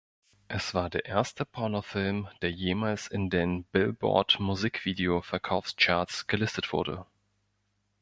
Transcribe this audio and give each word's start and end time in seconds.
Es 0.47 0.73
war 0.73 0.89
der 0.89 1.05
erste 1.05 1.45
Pornofilm, 1.45 2.27
der 2.41 2.51
jemals 2.51 3.05
in 3.07 3.29
den 3.29 3.65
Billboard-Musikvideo-Verkaufscharts 3.65 6.25
gelistet 6.25 6.73
wurde. 6.73 7.05